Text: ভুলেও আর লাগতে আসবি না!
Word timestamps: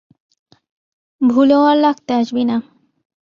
ভুলেও 1.21 1.61
আর 1.63 1.77
লাগতে 1.77 2.11
আসবি 2.13 2.43
না! 2.45 2.55